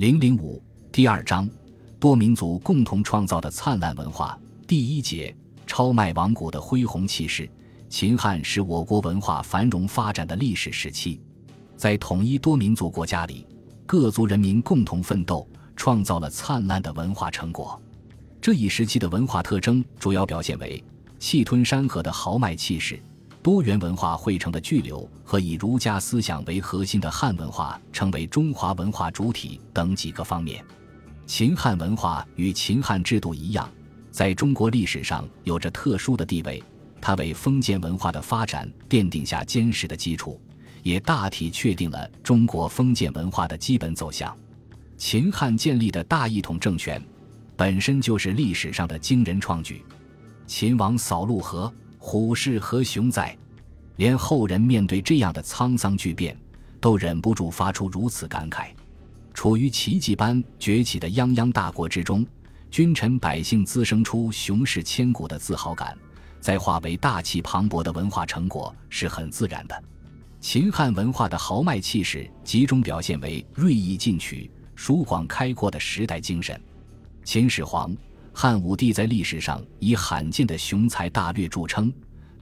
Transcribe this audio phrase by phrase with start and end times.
[0.00, 1.46] 零零五第二章，
[1.98, 4.40] 多民族共同创造的灿烂文化。
[4.66, 7.46] 第一节，超迈王国的恢宏气势。
[7.90, 11.20] 秦汉是我国文化繁荣发展的历史时期，
[11.76, 13.46] 在统一多民族国家里，
[13.84, 17.78] 各族人民共同奋斗，创造了灿烂的文化成果。
[18.40, 20.82] 这一时期的文化特征主要表现为
[21.18, 22.98] 气吞山河的豪迈气势。
[23.42, 30.62] 多元文化汇成的巨流和以儒家思想为核心的汉文化成为中华文化主体等几个方面，
[31.26, 33.66] 秦汉文化与秦汉制度一样，
[34.10, 36.62] 在中国历史上有着特殊的地位。
[37.00, 40.38] 它为封建文化的发展奠定下坚实的基础，
[40.82, 44.36] 也大体确定了中国封建文化的基本走向。
[44.98, 47.02] 秦汉建立的大一统政权，
[47.56, 49.82] 本身就是历史上的惊人创举。
[50.46, 51.72] 秦王扫陆河。
[52.02, 53.36] 虎视何雄哉！
[53.96, 56.34] 连后人面对这样的沧桑巨变，
[56.80, 58.68] 都忍不住发出如此感慨。
[59.34, 62.26] 处于奇迹般崛起的泱泱大国之中，
[62.70, 65.96] 君臣百姓滋生出雄视千古的自豪感，
[66.40, 69.84] 再化为大气磅礴的文化成果，是很自然的。
[70.40, 76.58] 秦汉文化的豪迈气势，集中表现为锐意进取、疏广开阔的时代精神。
[77.24, 77.94] 秦始皇。
[78.32, 81.92] 汉武帝在历史上以罕见的雄才大略著称，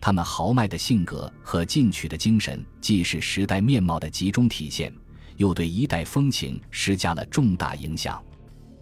[0.01, 4.93] 他们豪迈的性格和进取的精神，既是时代面貌的集中体现，
[5.37, 8.23] 又对一代风情施加了重大影响。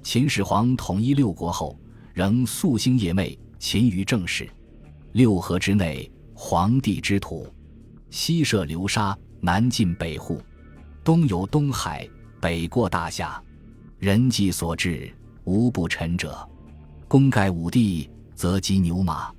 [0.03, 1.79] 秦始皇统一六国后，
[2.13, 4.49] 仍夙兴夜寐，勤于政事。
[5.13, 7.51] 六合之内，皇帝之土，
[8.11, 10.43] 西涉流沙，南进北户，
[11.03, 12.07] 东有东海，
[12.41, 13.43] 北过大夏，
[13.99, 15.11] 人迹所至，
[15.45, 16.47] 无不臣者。
[17.09, 19.33] 功盖五帝，则击牛马，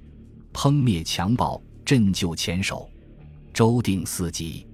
[0.54, 2.90] 烹灭强暴，振救前首，
[3.54, 4.66] 周定四极，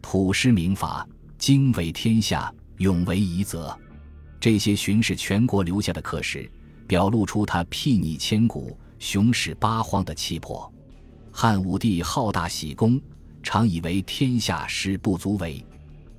[0.00, 1.04] 土施明法，
[1.38, 3.76] 经纬天下，永为夷则。
[4.38, 6.48] 这些巡视全国留下的刻石，
[6.86, 10.72] 表露出他睥睨千古、雄视八荒的气魄。
[11.32, 13.00] 汉武帝好大喜功，
[13.42, 15.66] 常以为天下事不足为，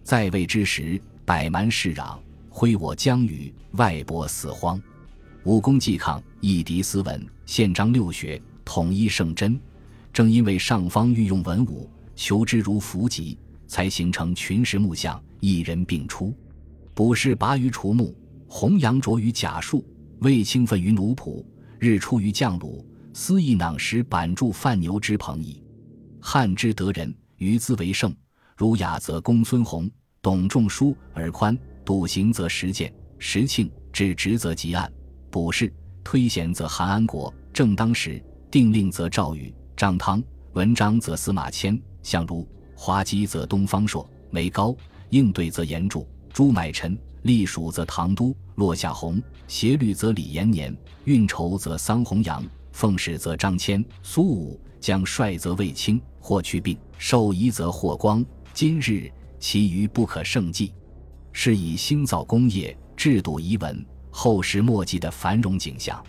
[0.04, 2.18] 在位之时，百蛮世攘，
[2.50, 4.78] 挥我疆域，外薄四荒。
[5.48, 9.58] 武功既抗，一敌斯文，宪章六学，统一圣真。
[10.12, 16.36] 正因为上方运用文武，求之如伏击，才形成群石木像，一人并出。
[16.94, 18.14] 卜筮拔于除木，
[18.46, 19.88] 弘扬卓于甲树，
[20.20, 21.42] 卫青奋于奴仆，
[21.80, 22.84] 日出于将虏，
[23.14, 25.64] 思义囊石板柱范牛之朋矣。
[26.20, 28.14] 汉之得人，于兹为盛。
[28.58, 29.90] 儒雅则公孙弘，
[30.22, 34.92] 董仲舒而宽，笃行则实践，时庆至直则极案。
[35.38, 35.72] 卜筮
[36.04, 40.20] 推贤则韩安国，正当时定令则赵禹、张汤，
[40.54, 42.44] 文章则司马迁，相如
[42.76, 44.76] 滑稽则东方朔，梅高
[45.12, 46.04] 应对则严著，
[46.34, 58.26] 朱买臣隶属则唐都，落下鸿协律则李延年，运筹则桑弘羊，奉使则张骞，苏武将帅则卫青，霍去病授仪则霍光。
[58.56, 59.08] 今日
[59.40, 60.74] 其余不可胜计，
[61.32, 63.86] 是以兴造工业，制度遗文。
[64.20, 66.04] 后世墨迹的繁荣景象，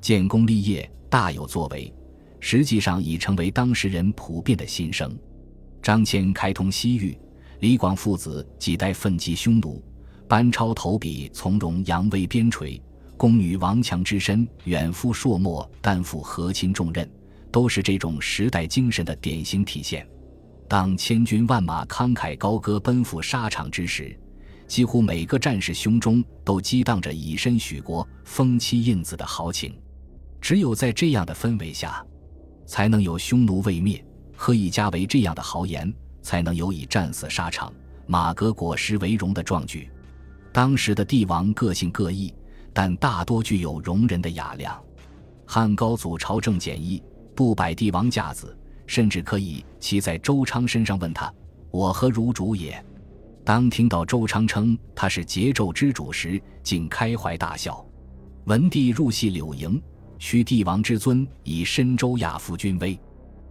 [0.00, 1.92] 建功立业，大有作为，
[2.40, 5.14] 实际上已成为当时人普遍的心声。
[5.82, 7.14] 张骞开通西域，
[7.60, 9.84] 李广父子几代奋击匈奴，
[10.26, 12.80] 班超投笔从容扬威边陲，
[13.18, 17.06] 宫女王强之身远赴朔漠担负和亲重任，
[17.50, 20.08] 都是这种时代精神的典型体现。
[20.66, 24.18] 当千军万马慷慨高歌奔赴沙场之时，
[24.72, 29.78] 几乎每个战士胸中都激荡着以身许国、封妻印子的豪情。
[30.40, 32.02] 只有在这样的氛围下，
[32.64, 34.02] 才能有匈奴未灭，
[34.34, 37.70] 何以家为这样的豪言，才能有以战死沙场、
[38.06, 39.90] 马革裹尸为荣的壮举。
[40.54, 42.34] 当时的帝王个性各异，
[42.72, 44.82] 但大多具有容人的雅量。
[45.44, 47.02] 汉高祖朝政简易，
[47.34, 48.56] 不摆帝王架子，
[48.86, 51.30] 甚至可以骑在周昌身上问他
[51.70, 52.82] ：“我何如主也？”
[53.44, 57.84] 当听到周昌称他是桀纣之主时，竟开怀大笑。
[58.44, 59.80] 文帝入戏柳营，
[60.18, 62.98] 取帝王之尊以申周亚夫君威。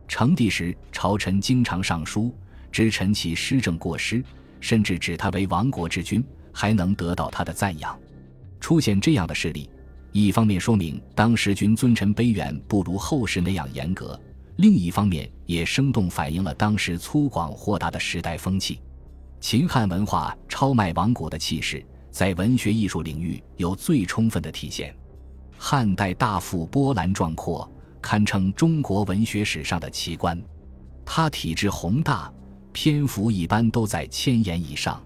[0.08, 2.34] 成帝时，朝臣经常上书，
[2.72, 4.24] 指陈其施政过失，
[4.62, 6.24] 甚至指他为亡国之君，
[6.54, 7.98] 还能得到他的赞扬。
[8.62, 9.70] 出现这样的事例，
[10.14, 14.20] 一方面说明当时君尊臣卑远不如后世那样严格，
[14.56, 18.80] 另一方面也生动反映了当时粗犷豁达的时代风气。
[19.42, 24.96] 秦汉文化超迈王国的气势，在文学艺术领域有最充分的体现。
[25.58, 30.40] 汉代大赋波澜壮阔，堪称中国文学史上的奇观。
[31.04, 32.32] 它体制宏大，
[32.72, 35.02] 篇幅一般都在千言以上。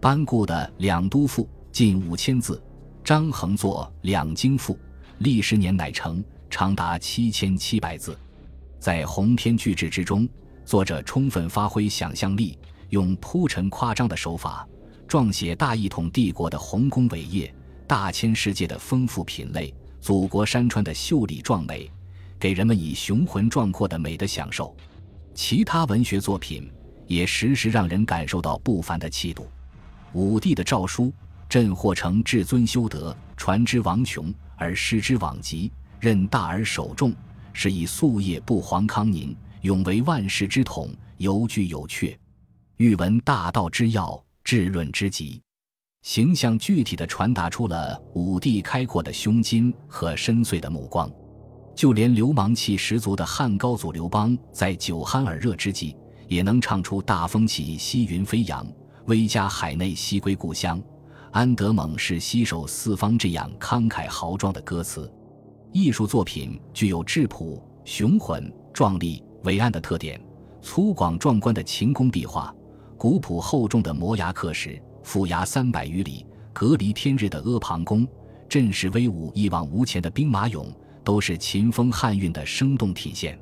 [0.00, 1.42] 班固的《两都赋》
[1.72, 2.62] 近五千字。
[3.02, 4.74] 张衡作《两京赋》，
[5.18, 8.16] 历时年乃成，长达七千七百字。
[8.78, 10.28] 在鸿篇巨制之中，
[10.64, 12.56] 作者充分发挥想象力，
[12.94, 14.64] 用铺陈夸张的手法，
[15.08, 17.52] 撰写大一统帝国的宏功伟业、
[17.88, 21.90] 大千世界的丰富品类、祖国山川的秀丽壮美，
[22.38, 24.72] 给人们以雄浑壮阔的美的享受。
[25.34, 26.70] 其他文学作品
[27.08, 29.48] 也时时让人感受到不凡的气度。
[30.12, 31.12] 武帝的诏书。
[31.46, 35.70] 朕或成至尊修德，传之王穷而失之罔极，
[36.00, 37.12] 任大而守重，
[37.52, 42.16] 是以夙夜不遑康宁，永为万世之统，犹具有阙。
[42.78, 45.40] 欲闻大道之要，治论之极，
[46.02, 51.08] 形象具体地传达出了武帝开阔的胸襟和深邃的目光。
[51.76, 58.66] 就连流氓气十足的汉高祖刘邦，在酒酣耳热之际，也能唱出“大风起，兮云飞扬；
[59.06, 60.82] 威加海内，兮归故乡。”
[61.30, 65.08] 安得猛士携手四方这样慷慨豪壮的歌词，
[65.70, 70.20] 艺术作品具有质朴、雄浑、壮丽、伟岸的特点。
[70.60, 72.54] 粗犷壮观的秦宫壁画，
[73.04, 76.24] 古朴厚重的摩崖刻石，覆崖三百余里、
[76.54, 78.08] 隔离天日的阿房宫，
[78.48, 80.74] 阵势威武、一往无前的兵马俑，
[81.04, 83.38] 都是秦风汉韵的生动体现。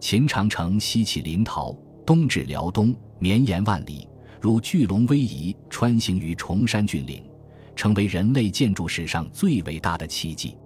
[0.00, 4.08] 秦长城西起临洮，东至辽东，绵延万里。
[4.40, 7.22] 如巨龙逶迤穿行于崇山峻岭，
[7.76, 10.56] 成为人类建筑史上最伟大的奇迹。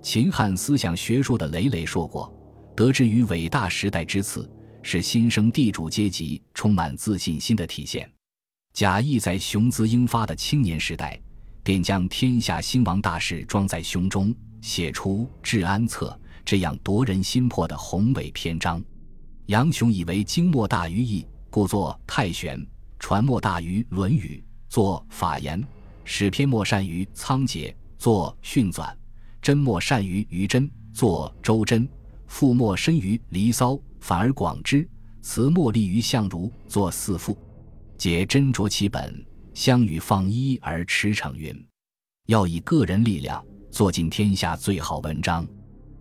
[0.00, 2.32] 秦汉思想学术的累累硕果，
[2.76, 4.48] 得之于伟大时代之赐，
[4.82, 8.10] 是新生地主阶级充满自信心的体现。
[8.72, 11.20] 贾谊在雄姿英发的青年时代，
[11.62, 18.82] 便将天下兴亡大事装在胸中，写出《治安策》这样夺人心魄的宏伟篇章。
[19.46, 22.64] 杨雄以为经莫大于义，故作太玄。
[23.00, 25.58] 传莫大于《论语》，作法言；
[26.04, 28.94] 史篇莫善于仓颉，作训纂；
[29.40, 31.88] 真莫善于于真，作周真；
[32.26, 34.84] 赋莫深于《离骚》，反而广之；
[35.22, 37.36] 词莫立于相如，作四赋。
[37.96, 39.24] 解斟酌其本，
[39.54, 41.54] 相与放一而驰骋云。
[42.26, 45.46] 要以个人力量做尽天下最好文章。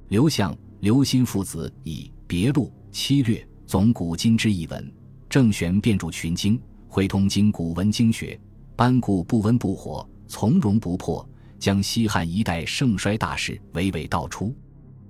[0.08, 4.92] 刘向、刘歆父子以《别录》七略总古今之一文，
[5.30, 6.60] 郑玄遍注群经。
[6.92, 8.40] 会通经古文经学，
[8.76, 11.24] 班固不温不火，从容不迫，
[11.60, 14.56] 将西汉一代盛衰大事娓娓道出。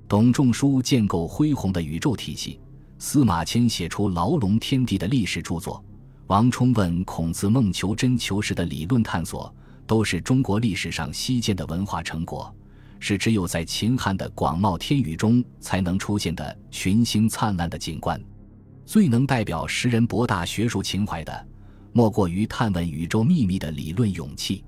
[0.06, 2.60] 董仲舒建构恢宏的宇宙体系，
[3.02, 5.82] 司马迁写出牢笼天地的历史著作，
[6.28, 9.54] 王充问孔子孟求真求实的理论探索，
[9.88, 12.54] 都是中国历史上稀见的文化成果，
[13.00, 18.22] 是只有在秦汉的广袤天宇中才能出现的群星灿烂的景观。
[18.86, 21.48] 最能代表时人博大学术情怀的。
[21.94, 24.64] 莫过于探问宇宙秘密的理论勇气。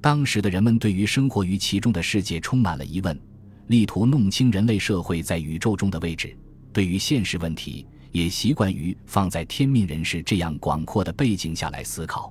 [0.00, 3.20] 当时的人们对于生活于其中的世界充满了疑问，
[3.66, 6.36] 力图弄清人类社会在宇宙中的位置。
[6.76, 12.30] 对于现实问题，也习惯于放在天命人士这样广阔的背景下来思考。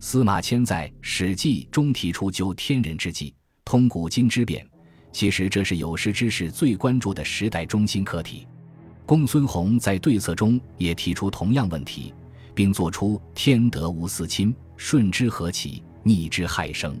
[0.00, 4.66] 司马迁在《史记》中提出究天人之际，通古今之变，
[5.12, 8.48] 其实这是有识之士最关注的时代中心课题。
[9.04, 12.14] 公孙弘在对策中也提出同样问题。
[12.54, 16.98] 并作出“天德无私亲，顺之何起，逆之害生”，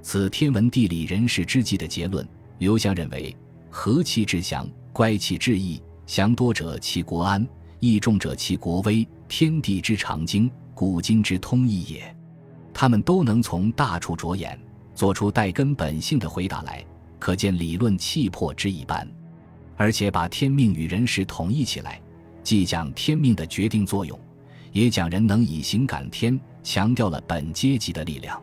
[0.00, 2.26] 此天文地理人事之际的结论。
[2.60, 3.36] 刘向认为
[3.68, 5.82] ：“和气之祥，乖气致义。
[6.06, 7.46] 祥多者其国安，
[7.80, 9.06] 义重者其国威。
[9.26, 12.16] 天地之常经，古今之通义也。”
[12.74, 14.58] 他们都能从大处着眼，
[14.94, 16.84] 做出带根本性的回答来，
[17.18, 19.08] 可见理论气魄之一般。
[19.76, 22.00] 而且把天命与人事统一起来，
[22.42, 24.18] 既讲天命的决定作用。
[24.72, 28.40] 也讲人能以行感天，强调了本阶级的力量。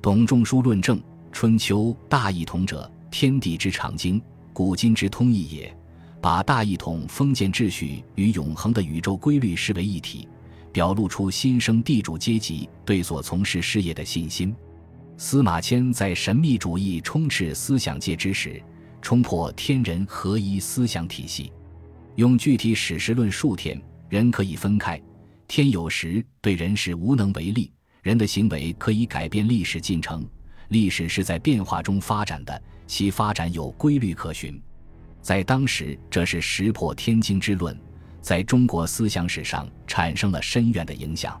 [0.00, 0.98] 董仲舒论证
[1.32, 4.20] 《春秋》大一统者，天地之常经，
[4.52, 5.76] 古今之通义也。
[6.22, 10.28] 把大一统封建秩序与永恒的宇宙规律视为一体，
[10.72, 14.54] 表露出新生地主阶级对所从事事业的信心。
[15.16, 18.62] 司马迁在神秘主义充斥思想界之时，
[19.00, 21.52] 冲破天人合一思想体系，
[22.14, 25.00] 用具体史实论述天人可以分开。
[25.48, 30.24] 天有时对人是无能为力，人的行为可以改变历史进程。
[30.68, 34.62] 历史是在变化中发展的，其发展有规律可循。
[35.22, 37.74] 在当时，这是石破天惊之论，
[38.20, 41.40] 在中国思想史上产生了深远的影响。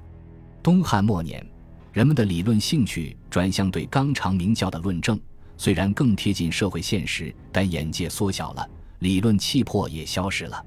[0.62, 1.44] 东汉末年，
[1.92, 5.20] 人们的理论兴趣转向对纲常名教的论证，
[5.56, 8.66] 虽然更贴近社会现实，但眼界缩小了，
[9.00, 10.64] 理论气魄也消失了。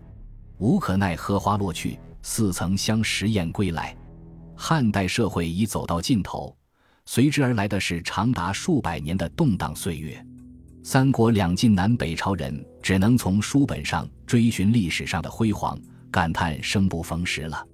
[0.57, 1.97] 无可奈何花落去。
[2.27, 3.95] 似曾相识燕归来，
[4.55, 6.57] 汉代社会已走到尽头，
[7.05, 10.25] 随之而来的是长达数百年的动荡岁月。
[10.81, 15.75] 三国两晋南北朝人只能从书本上追寻历史上的辉煌，
[16.11, 17.65] 感叹生不逢时了。